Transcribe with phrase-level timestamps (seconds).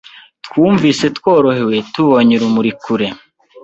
[0.45, 3.07] Twumvise tworohewe tubonye urumuri kure.